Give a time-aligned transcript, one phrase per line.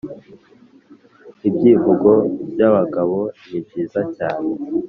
[1.47, 2.11] Ibyivugo
[2.51, 3.19] by'abagabo
[3.49, 4.49] nibyiza cyane